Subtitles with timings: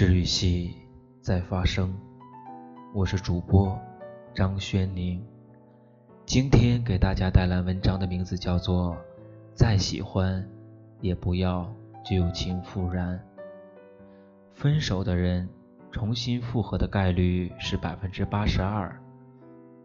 [0.00, 0.74] 治愈系
[1.20, 1.94] 在发生，
[2.94, 3.78] 我是主播
[4.34, 5.22] 张轩宁。
[6.24, 8.94] 今天给大家带来文章的名字叫做
[9.52, 10.42] 《再喜欢
[11.02, 11.70] 也不要
[12.02, 13.14] 旧情复燃》。
[14.54, 15.46] 分手的人
[15.92, 18.98] 重新复合的概率是百分之八十二，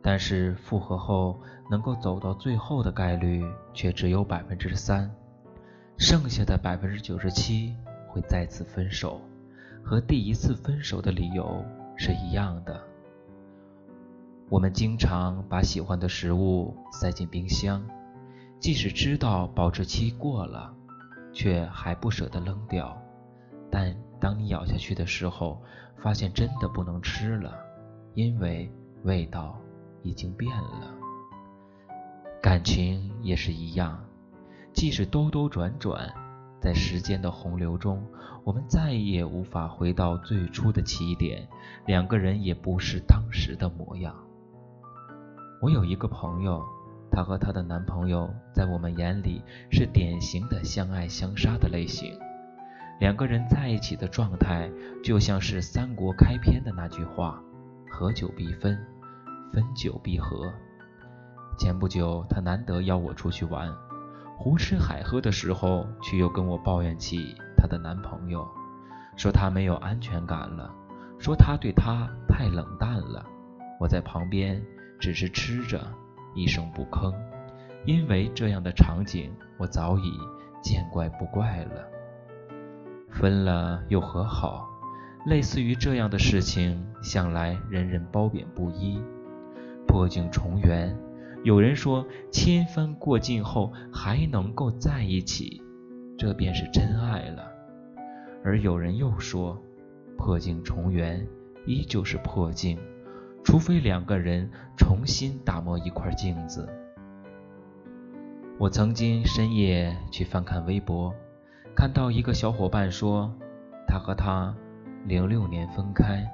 [0.00, 1.38] 但是复合后
[1.70, 3.44] 能够走到最后的概率
[3.74, 5.14] 却只有百分之三，
[5.98, 9.20] 剩下的百分之九十七会再次分手。
[9.84, 11.64] 和第一次分手的理由
[11.96, 12.80] 是一样的。
[14.50, 17.82] 我们经常把喜欢的食物塞进冰箱，
[18.58, 20.74] 即使知道保质期过了，
[21.32, 22.96] 却还不舍得扔掉。
[23.70, 25.62] 但当你咬下去的时候，
[25.98, 27.54] 发现真的不能吃了，
[28.14, 28.70] 因为
[29.02, 29.58] 味道
[30.02, 30.94] 已经变了。
[32.40, 34.02] 感情也是一样，
[34.72, 36.10] 即使兜兜转转。
[36.60, 38.04] 在时间的洪流中，
[38.44, 41.46] 我们再也无法回到最初的起点，
[41.86, 44.14] 两个人也不是当时的模样。
[45.60, 46.64] 我有一个朋友，
[47.10, 52.18] 她和她的男朋友在我们眼里是典型的相爱相杀的类型，
[53.00, 54.70] 两个人在一起的状态
[55.02, 57.42] 就像是三国开篇的那句话
[57.90, 58.78] ：“合久必分，
[59.52, 60.52] 分久必合。”
[61.58, 63.68] 前不久，她难得邀我出去玩。
[64.40, 68.46] 胡吃海喝的时候，却又跟我抱怨起她的男朋友，
[69.16, 70.72] 说他没有安全感了，
[71.18, 73.26] 说他对她太冷淡了。
[73.80, 74.64] 我在旁边
[75.00, 75.84] 只是吃着，
[76.36, 77.12] 一声不吭，
[77.84, 80.12] 因为这样的场景我早已
[80.62, 81.88] 见怪不怪了。
[83.10, 84.68] 分了又和好，
[85.26, 89.02] 类似于这样的事情，向来人人褒贬不一。
[89.88, 90.96] 破镜重圆。
[91.44, 95.62] 有人说，千帆过尽后还能够在一起，
[96.18, 97.44] 这便是真爱了；
[98.44, 99.56] 而有人又说，
[100.16, 101.26] 破镜重圆
[101.64, 102.76] 依旧是破镜，
[103.44, 106.68] 除非两个人重新打磨一块镜子。
[108.58, 111.14] 我曾经深夜去翻看微博，
[111.76, 113.32] 看到一个小伙伴说，
[113.86, 114.52] 他和他
[115.06, 116.26] 零六年分开，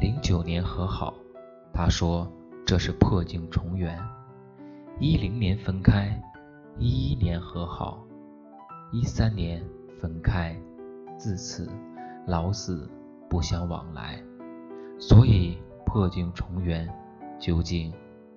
[0.00, 1.14] 零九年和好，
[1.74, 2.32] 他说
[2.64, 4.00] 这是破镜重圆。
[5.02, 6.22] 一零年分开，
[6.78, 8.04] 一一年和好，
[8.92, 9.64] 一三年
[9.98, 10.54] 分开，
[11.18, 11.66] 自此
[12.26, 12.86] 老死
[13.26, 14.22] 不相往来。
[14.98, 15.56] 所以
[15.86, 16.86] 破镜重圆，
[17.38, 17.90] 究竟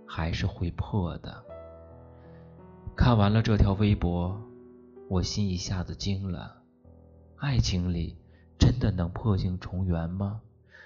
[0.08, 1.44] 还是会破的。
[2.96, 4.42] 看完了这条微博，
[5.10, 6.62] 我心一下子惊了。
[7.36, 8.18] 爱情里
[8.58, 10.40] 真的能破镜重圆吗？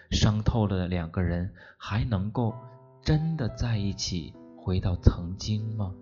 [0.10, 2.56] 伤透了的两个人还能够
[3.04, 4.34] 真的在一起？
[4.68, 5.96] 回到曾经吗？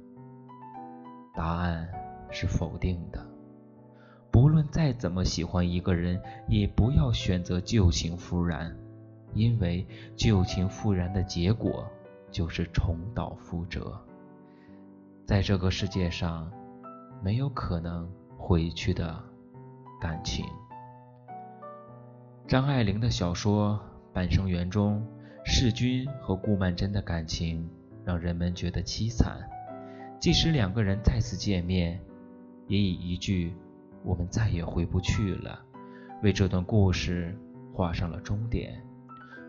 [1.36, 1.88] 答案
[2.32, 3.24] 是否定的。
[4.32, 8.76] 不论再怎么喜欢一个人，也不要选择旧情复燃，
[9.36, 11.88] 因为旧情复燃的结果
[12.32, 14.02] 就是重蹈覆辙。
[15.28, 16.52] 在这个世界上，
[17.22, 19.16] 没有可能回去的
[20.02, 20.44] 感情。
[22.48, 23.80] 张爱玲的小说
[24.12, 25.06] 《半生缘》中，
[25.44, 27.70] 世钧和顾曼桢的感情。
[28.06, 29.50] 让人们觉得凄惨，
[30.20, 32.00] 即使两个人再次见面，
[32.68, 33.56] 也以一句
[34.06, 35.60] “我们再也回不去了”
[36.22, 37.36] 为这段故事
[37.74, 38.80] 画上了终点。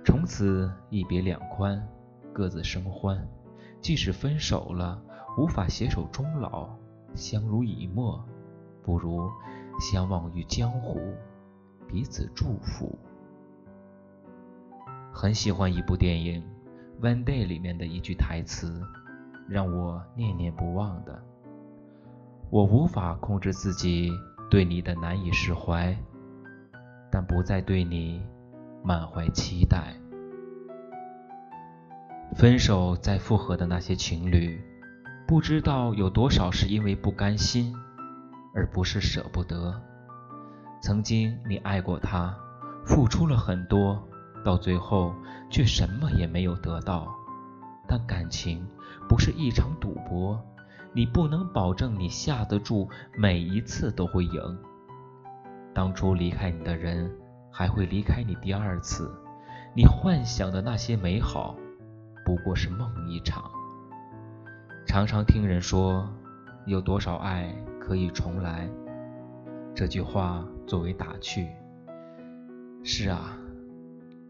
[0.05, 1.87] 从此一别两宽，
[2.33, 3.29] 各自生欢。
[3.83, 5.01] 即使分手了，
[5.37, 6.75] 无法携手终老，
[7.15, 8.25] 相濡以沫，
[8.83, 9.31] 不如
[9.79, 10.99] 相忘于江湖，
[11.87, 12.99] 彼此祝福。
[15.13, 16.43] 很喜欢一部电影。
[17.01, 18.83] One Day 里面的一句台词，
[19.49, 21.23] 让我念念不忘的。
[22.51, 24.11] 我无法控制自己
[24.51, 25.97] 对你的难以释怀，
[27.11, 28.23] 但不再对你
[28.83, 29.95] 满怀期待。
[32.35, 34.61] 分手再复合的那些情侣，
[35.27, 37.75] 不知道有多少是因为不甘心，
[38.55, 39.81] 而不是舍不得。
[40.81, 42.35] 曾经你爱过他，
[42.85, 44.07] 付出了很多。
[44.45, 45.15] 到最后
[45.51, 47.15] 却什么也没有得到，
[47.87, 48.67] 但感情
[49.09, 50.41] 不是一场赌博，
[50.93, 54.59] 你不能保证你下得注每一次都会赢。
[55.75, 57.11] 当初离开你的人
[57.51, 59.13] 还会离开你第二次，
[59.75, 61.55] 你幻想的那些美好
[62.25, 63.51] 不过是梦一场。
[64.87, 66.09] 常常听人说，
[66.65, 68.69] 有多少爱可以重来？
[69.75, 71.49] 这句话作为打趣。
[72.83, 73.37] 是啊。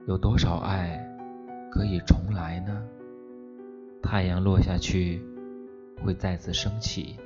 [0.06, 1.04] 有多少爱
[1.68, 2.80] 可以重来呢？
[4.00, 5.20] 太阳落下去
[6.00, 7.18] 会再次升起，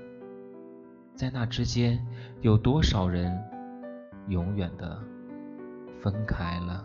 [1.15, 2.03] 在那之间
[2.41, 3.38] 有多少人
[4.29, 4.99] 永远的
[6.00, 6.82] 分开了，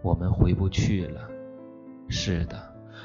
[0.00, 1.28] 我们回不去了。
[2.08, 2.56] 是的，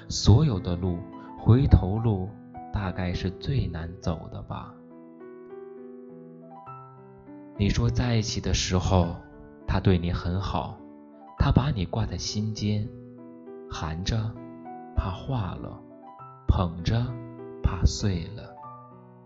[0.07, 0.99] 所有的路，
[1.37, 2.29] 回头路
[2.71, 4.73] 大概是最难走的吧。
[7.57, 9.17] 你说在一起的时候，
[9.67, 10.79] 他对你很好，
[11.45, 12.89] 他把你挂在心间，
[13.69, 14.33] 含着
[14.95, 15.79] 怕化了，
[16.47, 17.05] 捧着
[17.61, 18.55] 怕碎了。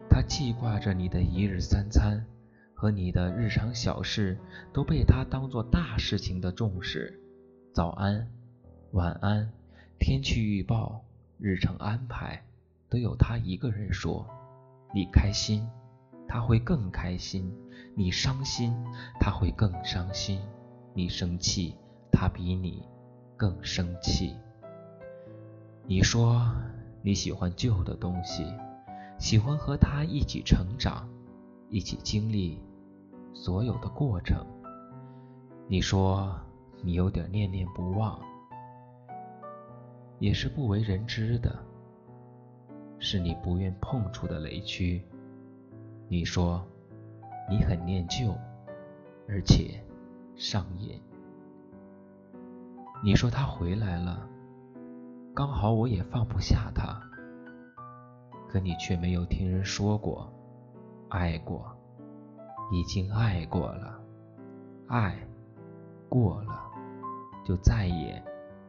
[0.09, 2.25] 他记挂着你的一日三餐
[2.75, 4.37] 和你的日常小事，
[4.73, 7.17] 都被他当做大事情的重视。
[7.73, 8.27] 早安，
[8.91, 9.53] 晚安，
[9.97, 11.05] 天气预报，
[11.37, 12.43] 日程安排，
[12.89, 14.27] 都有他一个人说。
[14.93, 15.65] 你开心。
[16.27, 17.49] 他会更开心，
[17.95, 18.75] 你伤心，
[19.21, 20.41] 他会更伤心；
[20.93, 21.75] 你生气，
[22.11, 22.87] 他比你
[23.37, 24.35] 更生气。
[25.85, 26.51] 你说
[27.01, 28.45] 你喜欢旧的东西，
[29.17, 31.09] 喜欢和他一起成长，
[31.69, 32.61] 一起经历
[33.33, 34.45] 所有的过程。
[35.67, 36.39] 你说
[36.81, 38.19] 你有点念念不忘，
[40.19, 41.57] 也是不为人知的，
[42.99, 45.01] 是你不愿碰触的雷区。
[46.07, 46.65] 你说
[47.49, 48.35] 你很念旧，
[49.27, 49.83] 而且
[50.35, 50.99] 上瘾。
[53.01, 54.27] 你说他回来了，
[55.33, 57.01] 刚好我也放不下他。
[58.47, 60.31] 可你却没有听人说过，
[61.09, 61.65] 爱过，
[62.71, 63.99] 已经爱过了，
[64.87, 65.15] 爱
[66.07, 66.59] 过了，
[67.45, 68.21] 就再也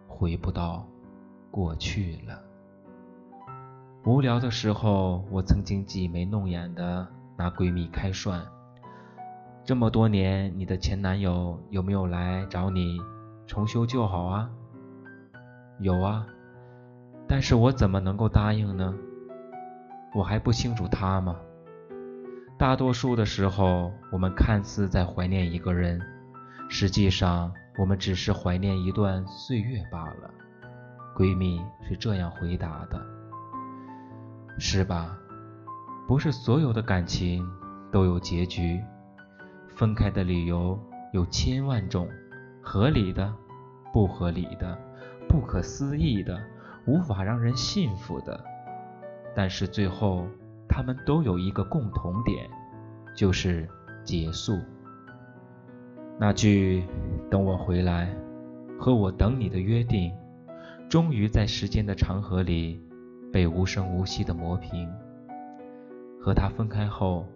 [0.07, 0.87] 回不到
[1.51, 2.43] 过去了。
[4.05, 7.07] 无聊的时候，我曾经挤眉弄眼的。
[7.37, 8.43] 拿闺蜜开涮，
[9.65, 12.99] 这么多年，你的前男友有没有来找你
[13.51, 14.49] 重修旧好啊？
[15.81, 16.25] 有啊，
[17.27, 18.95] 但是我怎么能够答应呢？
[20.15, 21.35] 我还不清楚他吗？
[22.57, 26.01] 大多数的时候，我们看似在怀念一个人，
[26.69, 30.31] 实际上我们只是怀念一段岁月罢了。
[31.17, 33.05] 闺蜜是这样回答的，
[34.61, 35.19] 是吧？
[36.07, 37.45] 不是所有的感情
[37.91, 38.81] 都有结局，
[39.75, 40.79] 分开的理由
[41.13, 42.09] 有千万种，
[42.63, 43.35] 合理的、
[43.93, 44.79] 不合理的、
[45.29, 46.41] 不可思议的、
[46.87, 48.43] 无法让人信服的，
[49.35, 50.27] 但是最后
[50.69, 52.49] 他们都有一个共同点，
[53.17, 53.69] 就是
[54.05, 54.59] 结束。
[56.19, 56.85] 那句
[57.31, 58.15] “等我回来”
[58.79, 60.13] 和我等你的约定，
[60.89, 62.83] 终于在时间的长河里
[63.33, 64.89] 被无声无息的磨平。
[66.21, 67.27] 和他分开后，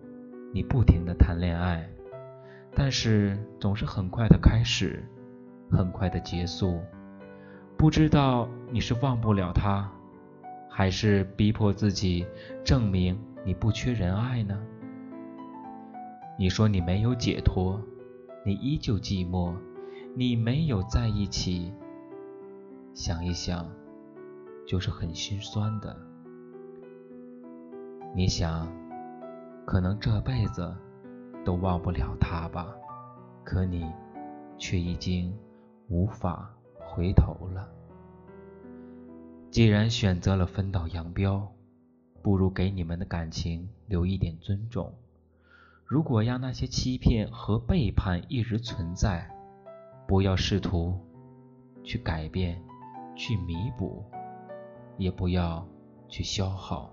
[0.52, 1.88] 你不停的谈恋爱，
[2.74, 5.02] 但是总是很快的开始，
[5.70, 6.80] 很快的结束。
[7.76, 9.90] 不知道你是忘不了他，
[10.70, 12.26] 还是逼迫自己
[12.64, 14.58] 证明你不缺人爱呢？
[16.38, 17.80] 你说你没有解脱，
[18.44, 19.54] 你依旧寂寞，
[20.16, 21.72] 你没有在一起。
[22.92, 23.68] 想一想，
[24.66, 25.96] 就是很心酸的。
[28.14, 28.68] 你想，
[29.66, 30.72] 可能这辈子
[31.44, 32.66] 都忘不了他吧？
[33.44, 33.84] 可你
[34.56, 35.36] 却已经
[35.94, 37.68] 无法回头了。
[39.48, 41.48] 既然选择了分道扬镳，
[42.20, 44.92] 不如给你们的感情留一点尊重。
[45.86, 49.30] 如果让那些欺骗和背叛一直存在，
[50.08, 50.98] 不要试图
[51.84, 52.60] 去改变、
[53.14, 54.02] 去弥补，
[54.98, 55.64] 也不要
[56.08, 56.92] 去消耗。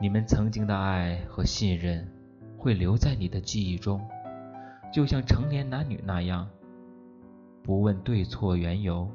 [0.00, 2.08] 你们曾经的爱和信任
[2.56, 4.00] 会留在你的记忆中，
[4.92, 6.48] 就像成年男女那样，
[7.62, 9.08] 不问对错缘由，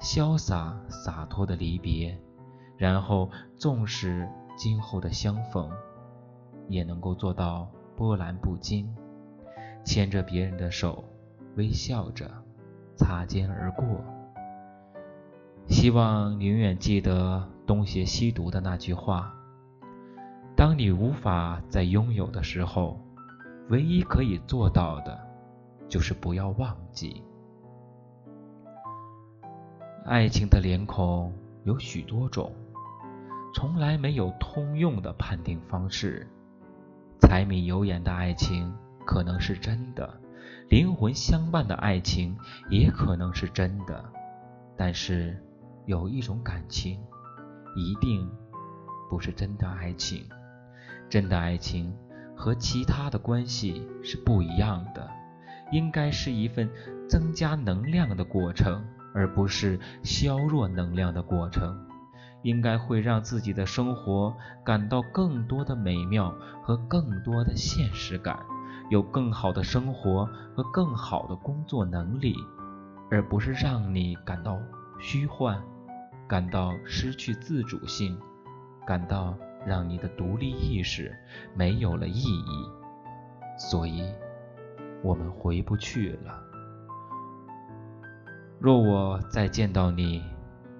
[0.00, 2.18] 潇洒洒脱的离别，
[2.76, 5.70] 然后纵使今后的相逢，
[6.68, 8.92] 也能够做到波澜不惊，
[9.84, 11.04] 牵着别人的手，
[11.56, 12.30] 微笑着
[12.96, 13.86] 擦肩而过。
[15.68, 19.34] 希望你永远记得东邪西毒的那句话。
[20.56, 23.00] 当你无法再拥有的时候，
[23.68, 25.18] 唯一可以做到的，
[25.88, 27.22] 就是不要忘记。
[30.04, 31.32] 爱情的脸孔
[31.62, 32.52] 有许多种，
[33.54, 36.26] 从来没有通用的判定方式。
[37.20, 38.74] 柴米油盐的爱情
[39.06, 40.12] 可能是真的，
[40.68, 42.36] 灵魂相伴的爱情
[42.68, 44.04] 也可能是真的，
[44.76, 45.40] 但是
[45.86, 46.98] 有一种感情，
[47.76, 48.28] 一定
[49.08, 50.28] 不是真的爱情。
[51.08, 51.94] 真的爱情
[52.34, 55.08] 和其他的关系是不一样的，
[55.70, 56.68] 应该是一份
[57.08, 61.86] 增加能量的过程，而不是削弱能量的过程。
[62.42, 68.36] 应该会让自己的生活感到更多的美妙和更多的现实感，
[68.90, 72.34] 有更好的生活和更好的工作能力，
[73.12, 74.58] 而不是让你感到
[74.98, 75.62] 虚幻，
[76.26, 78.18] 感到失去自主性，
[78.84, 81.16] 感到让你的独立意识
[81.54, 82.68] 没有了意义。
[83.56, 84.02] 所以，
[85.00, 86.51] 我们回不去了。
[88.62, 90.22] 若我再见到你，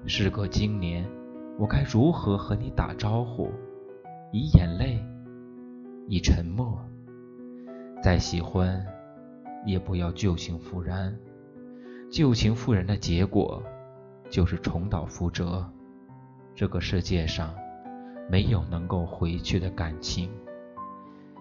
[0.06, 1.04] 时隔今年，
[1.58, 3.50] 我该如何和你打招呼？
[4.30, 5.04] 以眼泪，
[6.06, 6.78] 以沉默。
[8.00, 8.80] 再喜欢，
[9.66, 11.12] 也不要旧情复燃。
[12.08, 13.60] 旧情复燃的结果，
[14.30, 15.68] 就是重蹈覆辙。
[16.54, 17.52] 这个世界上，
[18.30, 20.30] 没有能够回去的感情。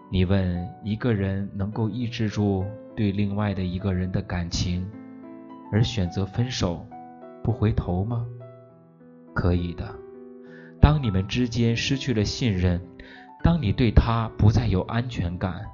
[0.10, 4.90] 你问一个人能够抑制住对另外的一个人的感情？
[5.72, 6.86] 而选择分手，
[7.44, 8.26] 不回头吗？
[9.34, 9.96] 可以的。
[10.82, 12.82] 当你们之间失去了信任，
[13.44, 15.66] 当你对他不再有安全感，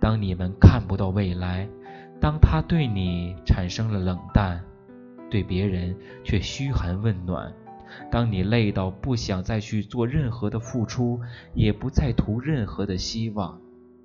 [0.00, 1.68] 当你们看不到未来，
[2.20, 4.64] 当他对你产生了冷淡，
[5.30, 7.52] 对别人却嘘寒问暖，
[8.10, 11.20] 当你累到不想再去做任何的付出，
[11.54, 13.60] 也不再图任何的希望，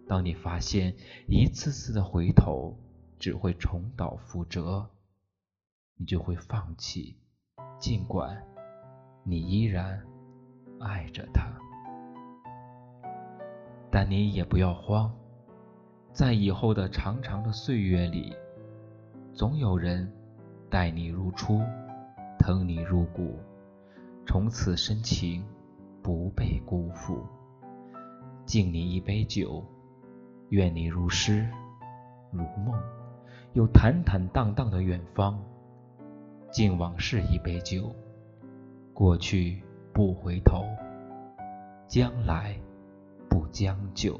[0.08, 0.94] 当你发现
[1.28, 2.78] 一次次的回头
[3.18, 4.90] 只会重蹈覆辙。
[6.02, 7.18] 你就会放弃，
[7.78, 8.42] 尽管
[9.26, 10.02] 你依然
[10.80, 11.46] 爱着他，
[13.92, 15.14] 但你也不要慌，
[16.14, 18.34] 在以后的长长的岁月里，
[19.34, 20.10] 总有人
[20.70, 21.60] 待你如初，
[22.40, 23.38] 疼你入骨，
[24.26, 25.46] 从此深情
[26.02, 27.28] 不被辜负。
[28.46, 29.66] 敬你一杯酒，
[30.48, 31.46] 愿你如诗
[32.32, 32.82] 如梦，
[33.52, 35.38] 有坦坦荡荡的远方。
[36.52, 37.94] 敬往事一杯酒，
[38.92, 39.62] 过去
[39.94, 40.66] 不回头，
[41.88, 42.60] 将来
[43.30, 44.20] 不将就。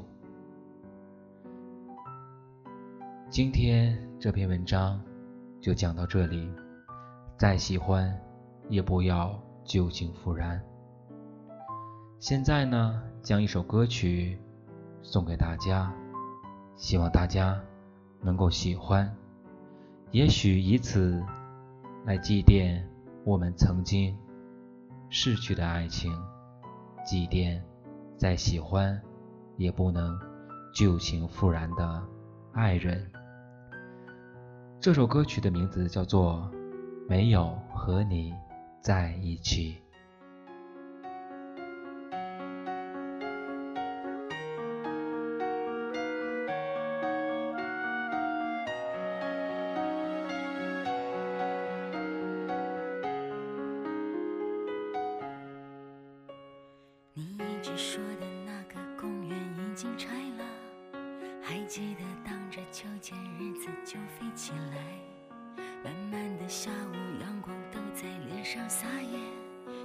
[3.28, 5.02] 今天这篇文章
[5.60, 6.48] 就讲到这里，
[7.36, 8.16] 再喜欢
[8.68, 10.62] 也不要旧情复燃。
[12.20, 14.38] 现在呢，将一首歌曲
[15.02, 15.92] 送给大家，
[16.76, 17.60] 希望大家
[18.20, 19.12] 能够喜欢，
[20.12, 21.20] 也许以此。
[22.04, 22.82] 来祭奠
[23.24, 24.16] 我们曾经
[25.08, 26.12] 逝去的爱情，
[27.04, 27.60] 祭奠
[28.16, 29.00] 再喜欢
[29.56, 30.18] 也不能
[30.74, 32.02] 旧情复燃的
[32.52, 33.10] 爱人。
[34.80, 36.50] 这首歌曲的名字叫做
[37.08, 38.34] 《没有和你
[38.80, 39.74] 在一起》。
[59.96, 60.44] 拆了，
[61.42, 65.64] 还记得荡着秋千，日子就飞起来。
[65.82, 69.18] 慢慢的下午，阳光都在脸上撒野。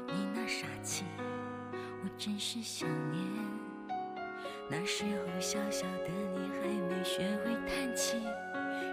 [0.08, 1.06] 你那傻气，
[2.04, 3.24] 我真是想念。
[4.70, 8.18] 那时候小小的你还没学会叹气，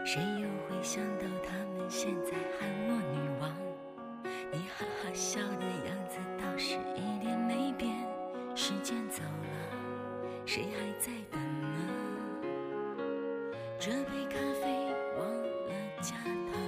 [0.05, 3.53] 谁又会想到他们现在喊我女王？
[4.53, 7.93] 你哈哈笑的样子倒是一点没变。
[8.55, 9.52] 时间走了，
[10.55, 11.79] 谁还在等呢？
[13.81, 14.69] 这杯咖啡
[15.17, 16.13] 忘了加
[16.53, 16.61] 糖，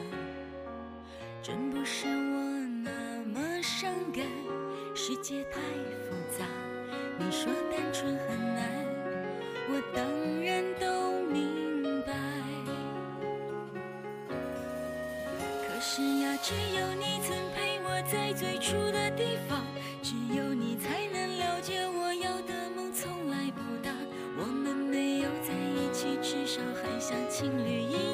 [1.43, 2.41] 真不是我
[2.83, 2.91] 那
[3.27, 4.25] 么伤感。
[4.95, 6.47] 世界太复杂，
[7.19, 8.65] 你说单纯很难，
[9.69, 10.03] 我当
[10.43, 12.15] 然都明白。
[15.69, 19.63] 可是呀，只有你曾陪我在最初的地方，
[20.03, 21.14] 只有你才能
[27.15, 28.14] 像情侣一样。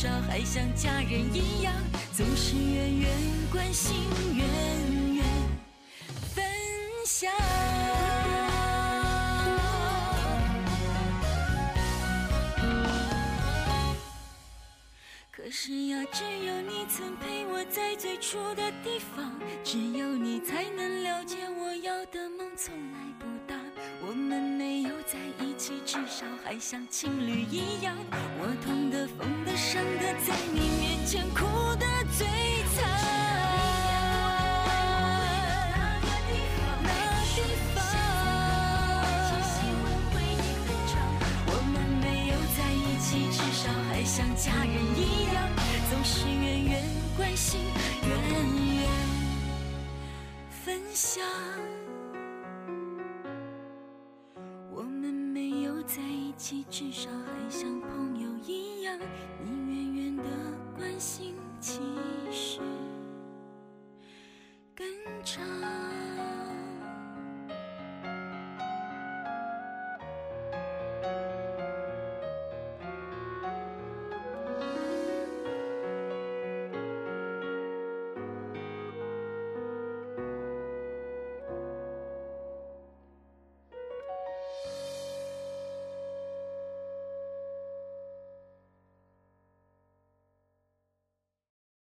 [0.00, 1.74] 少还像家人一样，
[2.12, 3.10] 总是远远
[3.50, 3.96] 关心，
[4.32, 4.46] 远
[5.16, 5.24] 远
[6.32, 6.44] 分
[7.04, 7.28] 享。
[15.32, 19.32] 可是呀，只有你曾陪我在最初的地方，
[19.64, 23.47] 只有你才能了解我要的梦从来不。
[24.08, 27.94] 我们没有在一起，至少还像情侣一样。
[28.40, 31.44] 我痛的、疯的、伤的，在你面前哭
[31.76, 31.84] 得
[32.16, 32.26] 最
[32.72, 32.88] 惨。
[36.00, 36.64] 那地方，
[41.44, 45.36] 我们没有在一起，至少还像家人一样，
[45.90, 46.82] 总是远远
[47.14, 47.60] 关心，
[48.08, 48.10] 远
[48.74, 48.88] 远
[50.64, 51.22] 分享。
[55.88, 59.00] 在一起，至少还像朋友一样，
[59.42, 59.87] 你愿。